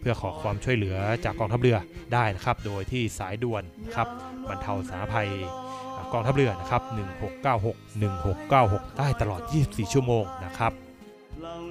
[0.00, 1.76] เพื่อขอความช่วยเหลือจากกองทัพเรือ
[2.12, 3.62] ได้นะครับ โดยที่สายด่วน
[3.94, 4.08] ครับ
[4.48, 5.30] บรรเทาสาธารณภัย
[6.12, 6.82] กองทัพเรือนะครับ
[7.42, 10.72] 1696 1696 ได้ตลอด 24 ชั่วโมงนะครับ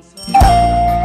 [0.02, 1.01] เ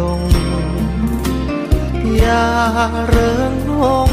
[0.00, 0.20] ลง
[2.16, 2.46] อย่า
[3.08, 4.10] เริงลง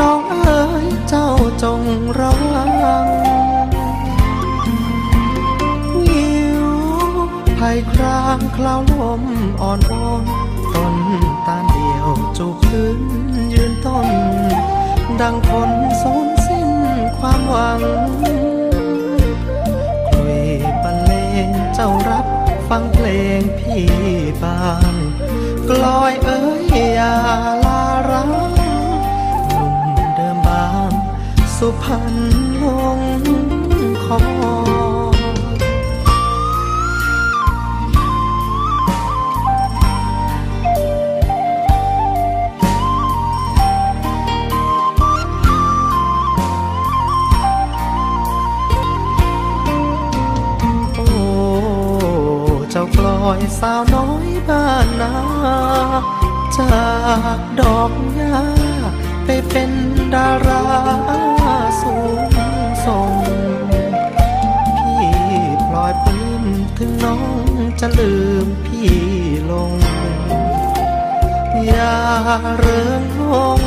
[0.00, 1.28] น้องเอ๋ยเจ้า
[1.62, 1.80] จง
[2.18, 3.06] ระวัง
[6.06, 6.34] วิ
[6.64, 6.66] ว
[7.58, 9.22] ภัยครางคลาวลม
[9.60, 10.24] อ่อนโอน
[10.74, 10.96] ต้น
[11.46, 13.00] ตาเดียวจูบพื้น
[13.52, 14.08] ยืนต้น
[15.20, 15.70] ดังคน
[16.02, 16.70] สูญสิ้น
[17.18, 17.80] ความหวัง
[20.08, 20.40] คลุย
[20.82, 21.12] บรรเล
[21.46, 22.26] งเจ้ารับ
[22.68, 23.06] ฟังเพล
[23.38, 23.86] งพี่
[24.42, 24.92] บาง
[25.70, 26.62] กลอยเอ้ย
[26.94, 27.14] อย่า
[27.64, 28.28] ลาร้าง
[29.46, 29.76] หนุ่ม
[30.14, 30.90] เดิมบาง
[31.56, 32.14] สุพรรณ
[32.62, 32.64] ล
[32.98, 33.00] ง
[34.04, 34.18] คอ
[53.28, 55.14] อยสาวน้อยบ้านนา
[56.58, 56.84] จา
[57.36, 58.38] กดอกหญ้า
[59.24, 59.70] ไปเป็น
[60.14, 60.64] ดารา
[61.80, 61.96] สู
[62.28, 62.32] ง
[62.84, 63.12] ส่ง
[64.78, 65.08] พี่
[65.68, 66.44] ปล่อยปลื้ม
[66.78, 67.46] ถึงน้อง
[67.80, 68.14] จะลื
[68.44, 68.94] มพี่
[69.50, 69.72] ลง
[71.66, 71.96] อย่า
[72.58, 73.02] เริง
[73.32, 73.62] ลง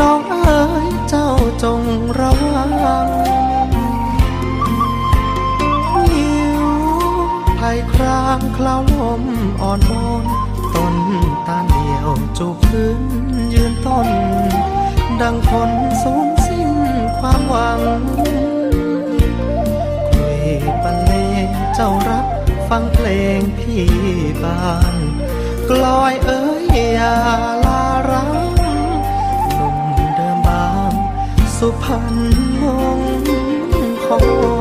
[0.00, 1.28] น้องเอ๋ยเจ้า
[1.62, 1.82] จง
[2.18, 9.22] ระวังางคลาวลม
[9.62, 10.24] อ่อนโอน
[10.74, 10.96] ต้น
[11.46, 12.08] ตาเดียว
[12.38, 13.00] จูบพื้น
[13.54, 14.08] ยืนต้น
[15.20, 15.70] ดังคน
[16.02, 16.70] สูญสิ้น
[17.18, 17.80] ความหวัง
[20.10, 20.40] คุย
[20.82, 21.12] บรรเล
[21.46, 22.26] งเจ้ารับ
[22.68, 23.08] ฟังเพล
[23.38, 23.86] งพี่
[24.42, 24.94] บาน
[25.68, 26.64] กลอยเอ้ย
[26.94, 27.16] อย่า
[27.64, 28.52] ลาร้าง
[29.54, 29.78] หนุ่ม
[30.14, 30.92] เดิมบาง
[31.56, 32.06] สุพรรณ
[32.62, 32.64] ล
[32.98, 33.00] ง
[34.04, 34.55] คอคุ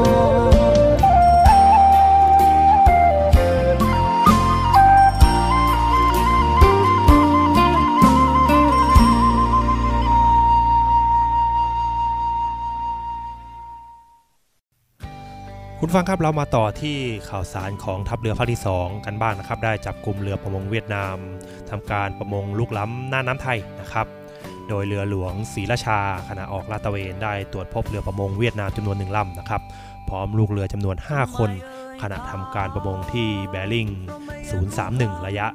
[15.95, 16.97] ณฟังครับเรามาต่อที่
[17.29, 21.15] ข่าวสารของทัพเรือภาคที่ 2 กันบ้างนะครับ ได้จับกลุ่มเรือประมงเวียดนาม
[21.69, 24.07] ทำการประมงลุกล้ำหน้าน้ำไทยนะครับ
[24.69, 29.61] โดยเรือหลวงศรีราชาขณะออกลาดตระเวนได้ตรวจพบเรือประมงเวียดนามจำนวนหนึ่งลำนะครับ
[30.09, 31.51] พร้อมลูกเรือจำนวน 5 คน
[32.01, 33.87] ขณะทำการประมงที่แบริ่ง
[34.57, 35.47] 031 ระยะ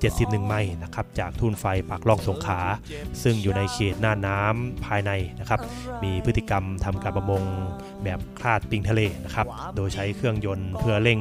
[0.00, 2.60] 71 ไมล์นะครับจากทุ่นไฟปากล่องสงขา
[3.22, 5.60] ซึ่งอยู่ในเขตหน้าน้ำภายในนะครับ
[6.04, 7.42] มีพฤติกรรมทำการประมง
[8.04, 9.46] แบบคลาดปิงทะเลนะครับ
[9.76, 11.20] โดยใช้เครื่องยนต์เพื่อเร่ง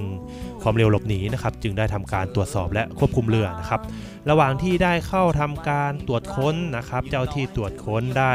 [0.61, 3.81] ความเร็วหลบหนีนะครับจึงได้ทำการตรวจสอบและควบคุมเรือนะครับ
[4.29, 8.33] ระหว่างที่ได้เข้าทำการตรวจค้นนะครับ เจ้าที่ตรวจค้นได้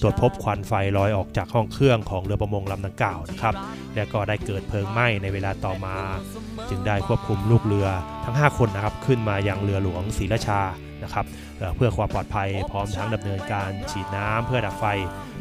[0.00, 3.54] ตรวจพบควันไฟลอยออกจากห้องเครื่องของเรือประมงลำดังกล่าวนะครับ
[3.94, 5.96] และก็ได้เกิดเพลิงไหม้ในเวลาต่อมา
[6.70, 7.88] จึงได้ควบคุมลูกเรือ
[8.24, 10.60] ทั้ง 5 คนนะครับขึ้นมายังเรือหลวงศรีราชา
[11.04, 11.26] นะครับ
[11.76, 14.84] เพื่อความปลอดภัยพร้อมทั้งดำเนินการฉีดน้ำเพื่อดับไฟ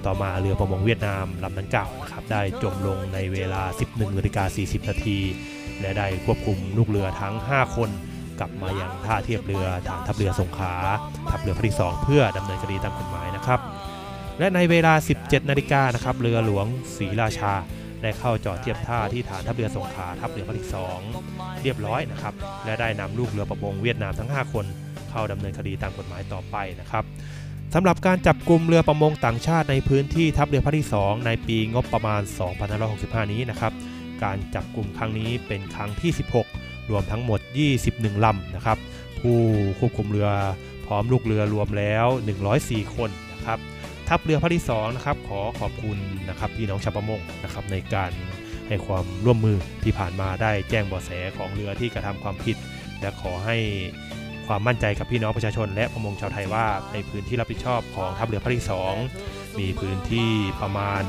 [0.05, 5.19] ต่อมาเรือประมงเวียดนามลำดังกล่านะครับได้จมลงในเวลา 11นาฬิกา40นาที
[5.81, 7.89] และได้ควบคุมลูกเรือทั้ง 5 คน
[8.39, 10.73] กลับมายังท่าเทียบเรือฐานทัพเรือสงขา
[11.29, 13.59] ทัพเรือพระที่2เพื่อดำเนินคดีตามกฎหมายนะครับ
[14.39, 16.65] และในเวลา 17นาฬิกานะครับเรือหลวง
[16.97, 17.53] ศรีราชา
[18.03, 20.67] ได้เข้าจอดเทียบท่าที่ฐานทัพเรือสงขลาทัพเรือพระที่
[21.13, 22.33] 2เรียบร้อยนะครับ
[22.65, 24.65] และได้นำลูกเรือประมงเวียดนามทั้ง 5 คน
[25.09, 27.03] เข้าดำเนินคดีตามกฎหมายต่อไปนะครับ
[27.73, 32.21] สำหรับการจับกลุ่มเรือประมงต่างชาติในพื้นที่ทัพเรือพระที่ 2 ในปีงบประมาณ
[32.77, 33.73] 2565 นี้นะครับ
[34.23, 36.11] การจับกลุ่มครั้งนี้เป็นครั้งที่
[36.51, 37.39] 16 รวมทั้งหมด
[37.81, 38.77] 21 ลำนะครับ
[39.19, 39.37] ผู้
[39.79, 40.29] ควบคุมเรือ
[40.85, 42.05] พร้อมลูกเรือรวมแล้ว
[42.51, 43.59] 104 คนนะครับ
[44.09, 45.97] ทัพเรือพระที่2นะครับขอขอบคุณ
[46.29, 48.11] นะครับพี่น้องชาวประมงนะครับในการ
[48.67, 52.57] ให้ความร่วมมือที่ผ่านมาได้แจ้งเบาะแสของเรือที่กระทำความผิด
[53.01, 53.57] และขอให้
[54.47, 58.65] ความมั่นใจกับพี่น้องประชาชน และประมงชาวไทยว่าในพื้นที่รับผิดชอบของทัพเรือพระที่
[59.11, 60.29] 2 มีพื้นที่
[60.61, 61.03] ประมาณ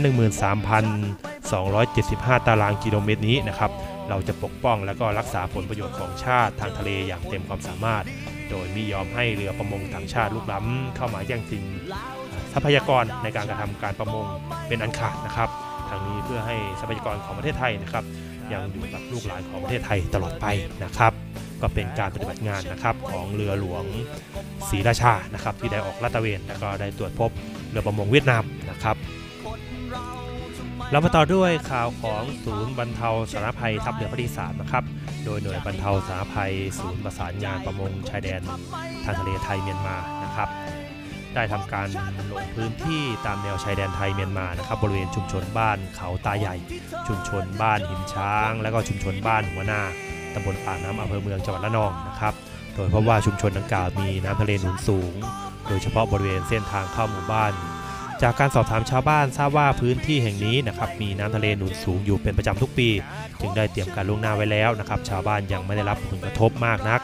[0.00, 3.70] 113,275 ตารางกิโลเมตรนี้นะครับ
[4.08, 8.04] เราจะปกป้องและก็รักษาผลประโยชน์ของชาติทางทะเลอย่างเต็มความสามารถ
[8.50, 11.64] โดยมิยอมให้เรือประมงต่างชาติลุกล้ำเข้ามาแย่งชิง
[12.52, 14.26] ทรัพยากรในการกระทำการประมง
[14.68, 15.48] เป็นอันขาดนะครับ
[15.88, 18.04] ทางนี้เพื่อให้ทรัพยากรของประเทศไทยนะครับ
[18.52, 20.46] ยังอยู่กับลูกหลานของประเทศไทยตลอดไป
[20.84, 21.12] นะครับ
[21.62, 23.84] ก็เป็นการปฏิบัติงานนะครับของเรือหลวง
[24.68, 27.30] ศรีราชานะครับ ที่ได้ออกลาดตระเวนและก็ได้ตรวจพบ
[27.70, 28.96] เรือประมงเวียดนามนะครับ
[30.90, 34.84] เรามาต่อด้วยข่าวของศูนย์บรรเทาสาธารณภัยทัพเรือพระที่3นะครับ
[35.24, 38.42] โดยหน่วยบรรเทาสาธารณภัย ศูนย์ประสานงานประมงชายแดน
[39.04, 40.48] ทางทะเลไทยเมียนมานะครับ
[41.34, 41.88] ได้ทำการ
[42.32, 46.56] ลงพื้นที่ตามแนวชายแดนไทยเมียนมานะครับ บริเวณชุมชนบ้านเขาตาใหญ่
[47.08, 49.80] ชุมชนบ้านหินช้าง และก็ชุมชนบ้านหัวนา
[50.34, 52.34] ตำบลปากน้ำอำเภอเมืองจังหวัดระนองนะครับ
[52.74, 55.14] โดยเพราะว่าชุมชนดังกล่าวมีน้ำทะเลหนุนสูง
[55.68, 57.52] โดยเฉพาะบริเวณเส้นทางเข้าหมู่บ้าน
[58.22, 62.88] จากการสอบถามชาวบ้านทราบว่าพื้นที่แห่งนี้นะครับมีน้ำทะเลหนุนสูงอยู่เป็นประจำทุกปี
[63.40, 67.00] จึงได้เตรียมการล่วงหน้าไว้แล้วนะครับชาวบ้านยังไม่ได้รับผลกระทบมากนัก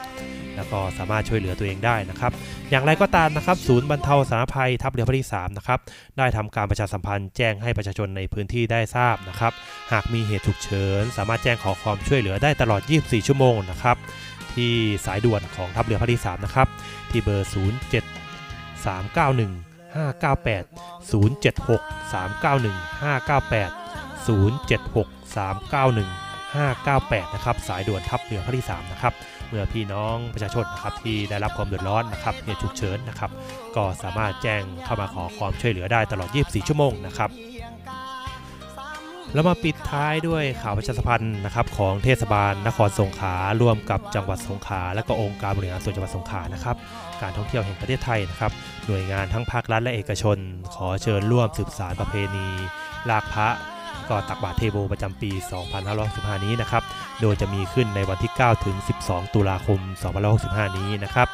[0.57, 2.33] แล้วก็สามารถช่วยเหลือตัวเองได้นะครับ
[2.71, 5.81] อย่างไรก็ตามนะครับ ศูนย์บรรเทาสาธารณภัยทัพเรือพระที่3นะครับ
[6.19, 9.53] ได้ทำการประชาสัมพันธ์แจ้งให้ประชาชนในพื้นที่ได้ทราบนะครับ
[9.93, 13.97] หากมีเหตุฉุกเฉิน สามารถแจ้งขอความช่วยเหลือได้ตลอด 24 ชั่วโมงนะครับ
[14.55, 14.73] ที่
[15.07, 16.69] สายด่วนของทัพเรือพระที่3นะครับ
[17.11, 17.55] ที่เบอร์ 07
[18.85, 19.66] 391
[19.97, 20.67] 598
[21.11, 21.81] 076
[22.13, 23.73] 391 598
[24.27, 29.15] 076 391 598 นะครับ สายด่วนทัพเรือพระที่ 3 นะครับ
[29.49, 33.31] เมื่อพี่น้องประชาชนนะครับที่ได้รับความเดือดร้อนนะครับเหตุฉุกเฉินนะครับ
[33.77, 37.31] ก็สามารถแจ้งเข้ามาขอความช่วยเหลือได้ตลอด 24 ชั่วโมงนะครับ
[39.35, 46.77] แล้วมาปิดท้ายด้วยข่าวประชาสัมพันธ์นะครับของเทศบาลนครสงขลาร่วมกับจังหวัดสงขลาและก็องค์การบริหารส่วนจังหวัดสงขลานะครับ
[47.23, 48.53] การท่องเที่ยวแห่งประเทศไทยนะครับ
[48.87, 50.39] หน่วยงานทั้งภาครัฐและเอกชน
[50.75, 52.47] ขอเชิญร่วมสืบสารประเพณี
[53.11, 53.49] ลากพระ
[54.09, 55.31] ก็ตักบาตรเทโวประจำปี
[55.89, 56.83] 2565 นี้นะครับ
[57.21, 59.81] โดยจะมีขึ้นในวันที่ 9 ถึง 12 ตุลาคม
[60.29, 61.29] 2565 นี้นะครับ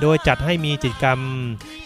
[0.00, 1.20] โดยจัดให้มีกิจกรรม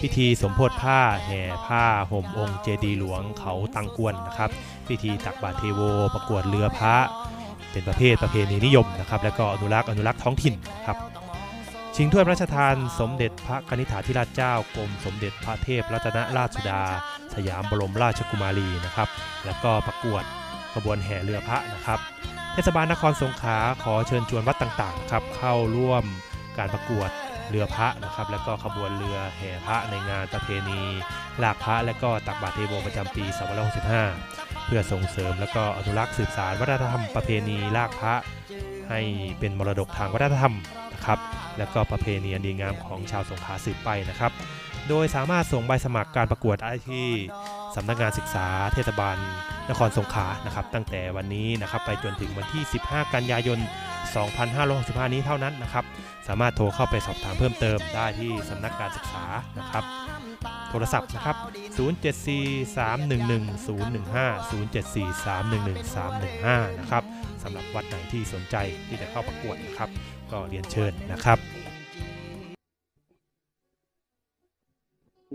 [0.01, 4.51] พิธีสมโพธิผ้าแห่ผ้าห่มองค์เจดีหลวงเขาตังกวนนะครับ
[4.89, 5.81] พิธีตักบาตรเทโว
[6.15, 6.97] ประกวดเรือพระ
[7.73, 10.55] เป็นประเภทประเพณีนิยมนะครับ และก็อนุรักษ์อนุรักษ์ท้องถิ่น
[10.87, 10.99] ครับ
[11.97, 16.83] ชิงถ้วยพระราชทานสมเด็จพระกนิษฐาธิราชเจ้ากรมสมเด็จพระเทพรัตนราชสุดา
[17.35, 19.09] สยามบรมราชกุมารีนะครับ
[19.45, 20.25] แล้วก็ประกวด
[20.75, 21.99] ขบวนแห่เรือพระนะครับ
[22.53, 26.05] เทศบาลนครสงขลาขอเชิญชวนวัดต่างๆครับเข้าร่วม
[26.59, 27.11] การประกวด
[27.49, 30.81] เรือพระนะครับ แล้วก็ขบวนเรือแห่พระในงานประเพณี
[31.43, 33.25] ลากพระและก็ตักบาตรเทโวประจำปี
[33.97, 38.15] 2565 เพื่อส่งเสริมและก็อนุรักษ์สืบสารวัฒนธรรมประเพณีลากพระ
[38.89, 39.01] ให้
[39.39, 40.55] เป็นมรดกทางวัฒนธรรม
[40.95, 41.19] นะครับ
[41.59, 44.33] และก็ประเพณีอันดีงามของชาวสงขลาสืบไปนะครับ
[44.89, 47.09] โดยสามารถส่งใบสมัครการประกวดได้ที่
[47.77, 49.17] สำนักงานศึกษาเทศบาล
[49.71, 53.59] นครสงขลานะครับ ตั้งแต่วันนี้นะครับไปจนถึงวันที่ 15 กันยายน
[54.37, 55.85] 2565 นี้เท่านั้นนะครับ
[56.29, 59.25] สามารถโทรเข้าไปสอบถามเพิ่มเติมได้ที่สำนักการศึกษา
[59.59, 59.85] นะครับ
[60.73, 61.37] โทรศัพท์นะครับ
[61.77, 61.81] 074-311-015
[66.71, 67.05] 074-311-315 นะครับ
[67.43, 68.57] สำหรับวัดไหนที่สนใจ
[68.89, 69.89] ที่จะเข้าประกวดนะครับ
[70.33, 71.39] ก็เรียนเชิญนะครับ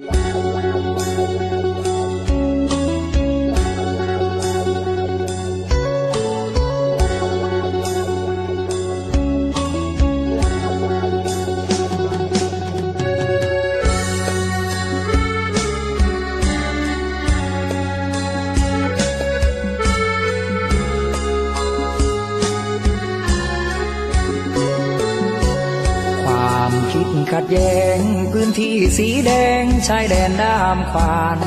[0.04, 0.06] ค
[1.40, 1.47] วา
[27.40, 28.02] ขัดแย้ง
[28.34, 29.32] พื้นที่สีแด
[29.62, 31.40] งชายแดนด้ามขวาน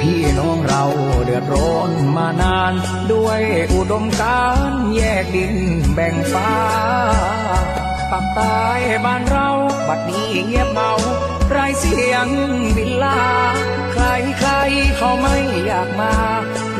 [0.00, 0.84] พี่น้องเรา
[1.24, 2.72] เดือดร้อนมานาน
[3.12, 3.40] ด้วย
[3.72, 5.54] อุดมการแยกดิน
[5.94, 6.52] แบ่งฟ้า
[8.10, 8.60] ปักใต้
[9.04, 9.50] บ้านเรา
[9.88, 10.92] บัดนี้เงียบเมา
[11.50, 12.28] ไรเสียง
[12.76, 13.20] บินลา
[13.92, 14.04] ใคร
[14.38, 14.50] ใคร
[14.96, 16.14] เขาไม่อยากมา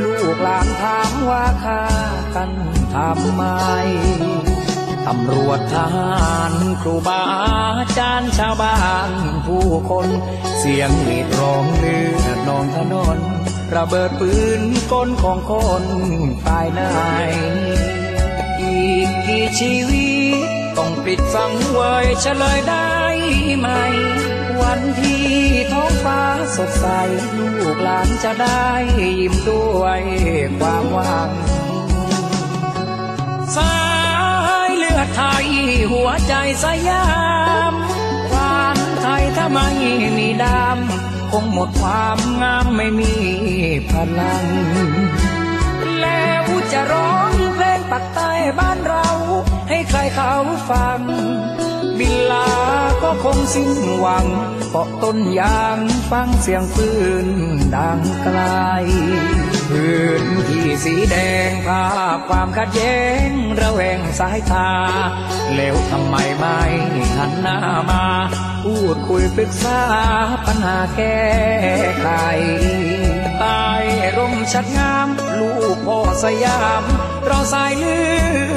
[0.02, 1.82] ลูกหลานถามว่าค่า
[2.34, 2.50] กัน
[2.94, 3.42] ทำไม
[5.06, 6.12] ตำรวจทหา
[6.50, 6.52] ร
[6.82, 7.22] ครูบา
[7.78, 8.76] อาจารย์ชาวบ้า
[9.08, 9.10] น
[9.46, 10.08] ผู้คน
[10.58, 13.18] เสียงหวีดร้องเลือดนองถนน
[13.74, 15.52] ระเบิดปืนก้นของค
[15.82, 15.84] น
[16.46, 16.92] ตายนา
[17.28, 17.30] ย
[18.60, 20.10] อีกกี่ชีวิ
[20.44, 20.46] ต
[20.76, 22.90] ต้องปิดสังเวยเฉลยได้
[23.58, 23.68] ไหม
[24.60, 25.26] วันที่
[25.72, 26.22] ท้องฟ้า
[26.56, 26.86] สดใส
[27.36, 28.66] ลูกหลานจะได้
[29.20, 30.00] ยิ้มด้วย
[30.58, 31.30] ความหวัง
[33.56, 33.85] สา
[35.16, 35.48] ไทย
[35.92, 37.06] หัวใจสยา
[37.70, 37.72] ม
[38.30, 39.68] ความไทยถ้าไม่
[40.16, 43.12] มีดำคงหมดความงามไม่มี
[43.90, 44.44] พลัง
[46.72, 49.08] จะร้องเพลงปักใต้บ้านเรา
[49.68, 50.32] ให้ใครเขา
[50.70, 51.00] ฟัง
[51.98, 52.48] บินลา
[53.02, 54.26] ก็คงสิ้นหวัง
[54.70, 55.78] เกาะต้นยาง
[56.10, 56.90] ฟังเสียงปื
[57.26, 57.28] น
[57.76, 58.38] ดังไกล
[59.68, 61.16] พื้นที่สีแด
[61.48, 61.86] งภา
[62.16, 63.28] พความขัดแย้ง
[63.60, 64.70] ระแวงสายตา
[65.54, 66.60] แล้วทำไมไม่
[67.16, 67.58] หันหน้า
[67.90, 68.04] มา
[68.64, 69.80] พูดคุยปรึกษา
[70.46, 71.20] ปัญหาแก้
[72.00, 72.08] ไข
[73.40, 73.64] ใต้
[74.16, 75.08] ร่มชัดงาม
[75.38, 76.82] ลูกพ่อสยาม
[77.26, 77.98] เราสายเลื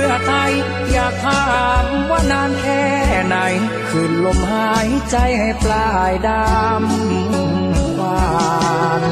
[0.07, 0.53] อดไทย
[0.91, 1.45] อยากถา
[1.83, 2.83] มว่านานแค่
[3.25, 3.37] ไหน
[3.89, 8.21] คืนลมหายใจให้ปลายดำหวา
[9.01, 9.03] น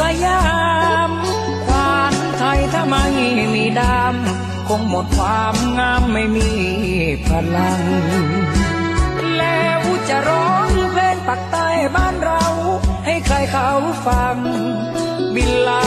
[0.00, 0.42] สยา
[1.08, 1.10] ม
[1.66, 3.04] ควานไทยถ้าไม่
[3.54, 6.50] มีดำคงหมดความงามไม่มี
[7.26, 7.82] พลัง
[9.38, 12.44] แล้วจะร้องเพลงปักใต้บ้านเรา
[13.06, 13.70] ให้ใครเขา
[14.06, 14.36] ฟัง
[15.34, 15.86] บินลา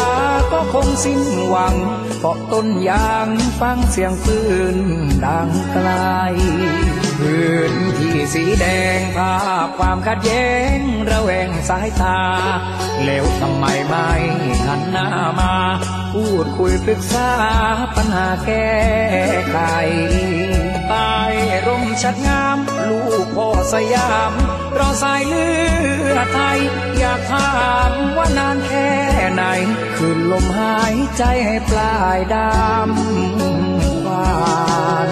[0.52, 1.76] ก็คงสิ้นหวัง
[2.20, 3.28] เกาะต้นยาง
[3.60, 4.40] ฟังเสียงปื
[4.76, 4.78] น
[5.26, 5.90] ดังไกล
[7.18, 8.66] พื้นที่สีแด
[8.98, 10.48] งภาพความขัดแย้
[10.78, 12.22] งระแวงสายตา
[13.06, 14.10] แล้วทำไมไม่
[14.66, 15.08] หันหน้า
[15.40, 15.54] มา
[16.14, 17.32] พูดคุยปรึกษา
[17.96, 18.76] ปัญหาแก้
[19.52, 19.58] ไข
[20.90, 21.14] ใต้
[21.66, 22.58] ร่มชัดงาม
[22.90, 24.32] ลูกพ่อสยาม
[24.76, 25.48] เราสายเลื
[26.16, 26.60] อดไทย
[26.98, 27.52] อยากถา
[27.90, 28.92] มว่านานแค่
[29.34, 29.44] ไหน
[29.98, 34.28] คืนลมหายใจให้ปลายดำหวา
[35.10, 35.12] น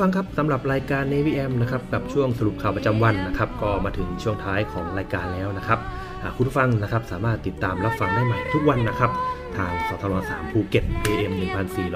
[0.00, 5.78] ฟังครับสำหรับรายการ Navy M นะครับกับช่วงสรุปข่าวประจำวันนะครับก็มาถึงช่วงท้ายของรายการแล้วนะครับ
[6.36, 9.10] คุณผู้ฟังนะครับสามารถติดตามรับฟังได้ใหม่ทุกวันนะครับ
[9.56, 11.32] ทางสทร3ภูเก็ต AM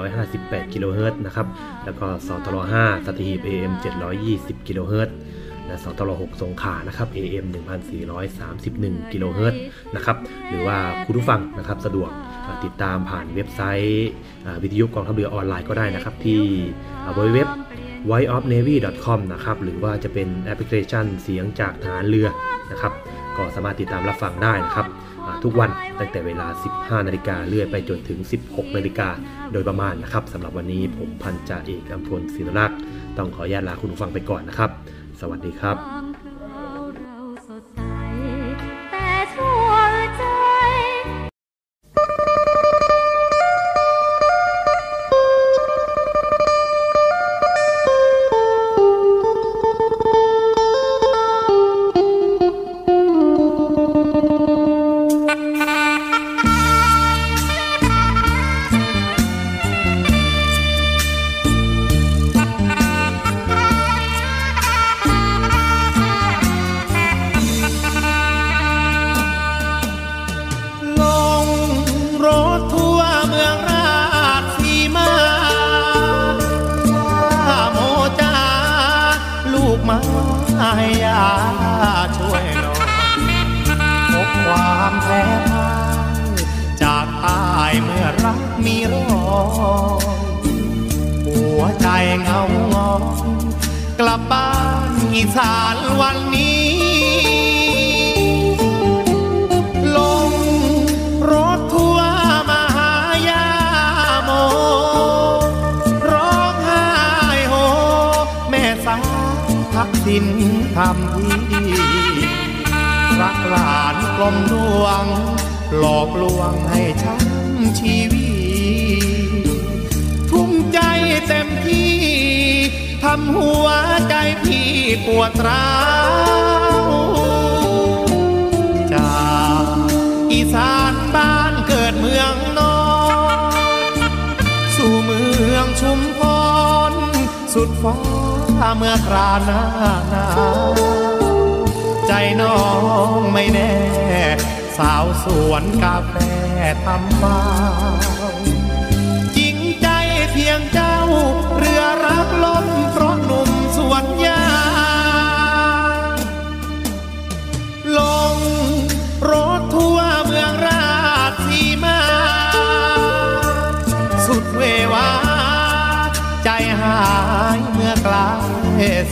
[0.05, 1.47] 1458กิโลเฮิรตซ์นะครับ
[1.85, 3.73] แล้วก็สทร5สัตหีบ AM
[4.21, 5.17] 720กิโลเฮิรตซ์
[5.67, 7.47] และสทร6สงขลานะครับ AM
[8.11, 9.61] 1431กิโลเฮิรตซ์
[9.95, 10.17] นะครับ
[10.49, 10.77] หรือว่า
[11.07, 12.11] คุณผู้ฟังนะครับสะดวก
[12.65, 14.11] ติดตามผ่านเว็บไซต์
[14.63, 16.41] วิทยุกองทัพเรือออนไลน์ก็ได้นะครับที่
[17.35, 17.49] เว็บ
[18.11, 22.29] voiceofnavy.com นะครับหรือว่าจะเป็นแอปพลิเคชันเสียงจากทหารเรือ
[22.71, 22.93] นะครับ
[23.37, 24.87] ก็สามารถติดตามรับฟังได้นะครับ
[25.45, 26.47] ทุกวันตั้งแต่เวลา
[26.77, 29.09] 15 นาฬิกาเรื่อยไปจนถึง 16 นาฬิกา
[29.53, 32.79] โดยประมาณนะครับสำหรับวันนี้ผมพันจ่าเอกอัมพลศินรักษ์
[33.19, 34.71] ต้องขออนุญาตลาคุณผู้ฟังไปก่อนนะครับ
[35.21, 36.12] สวัสดีครับ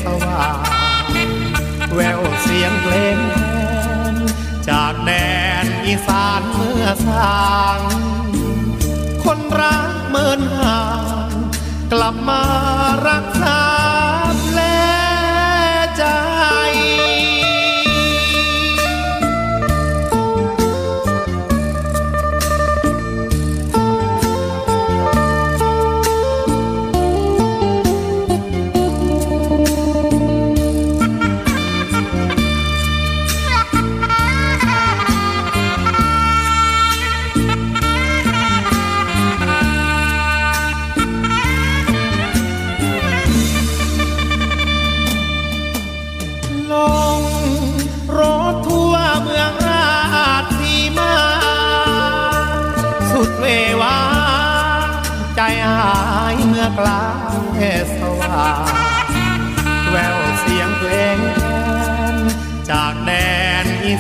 [0.03, 0.49] สว่า
[1.03, 1.05] ง
[1.95, 4.17] แววเสียงเพลงแน
[4.69, 5.11] จากแด
[5.65, 7.45] นอีสานเมื่อสา
[7.79, 7.81] ง
[9.25, 10.83] คนรักเมินห่า
[11.29, 11.31] ง
[11.93, 12.43] กลับมา
[13.09, 13.61] รักษา